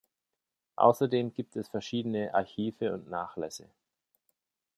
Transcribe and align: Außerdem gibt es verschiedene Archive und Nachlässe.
Außerdem 0.77 1.31
gibt 1.31 1.55
es 1.55 1.67
verschiedene 1.69 2.33
Archive 2.33 2.91
und 2.91 3.11
Nachlässe. 3.11 3.69